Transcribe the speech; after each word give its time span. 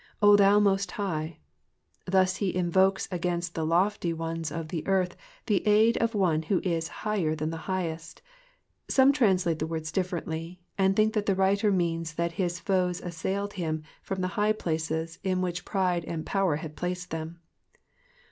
0 0.19 0.35
thou 0.35 0.59
most 0.59 0.89
Mgh,'*^ 0.89 1.37
Thus 2.07 2.37
he 2.37 2.55
invokes 2.55 3.07
against 3.11 3.53
the 3.53 3.63
lofty 3.63 4.13
ones 4.13 4.51
of 4.51 4.69
the 4.69 4.83
earth 4.87 5.15
the 5.45 5.63
aid 5.67 5.95
of 5.97 6.15
one 6.15 6.41
who 6.41 6.59
is 6.63 6.87
higher 7.05 7.35
than 7.35 7.51
the 7.51 7.57
highest. 7.69 8.23
Some 8.89 9.11
translate 9.13 9.59
the 9.59 9.67
words 9.67 9.91
differently, 9.91 10.59
and 10.75 10.95
think 10.95 11.13
that 11.13 11.27
the 11.27 11.35
writer 11.35 11.71
means 11.71 12.15
that 12.15 12.31
his 12.31 12.59
foes 12.59 12.99
assailed 13.01 13.53
him 13.53 13.83
from 14.01 14.21
the 14.21 14.29
high 14.33 14.53
places 14.53 15.19
in 15.23 15.39
which 15.39 15.65
pride 15.65 16.03
and 16.05 16.25
power 16.25 16.55
had 16.55 16.75
placed 16.75 17.11
them. 17.11 17.39